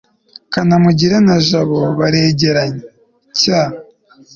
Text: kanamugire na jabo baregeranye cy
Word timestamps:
kanamugire 0.53 1.17
na 1.25 1.37
jabo 1.47 1.79
baregeranye 1.97 2.83
cy 3.39 3.49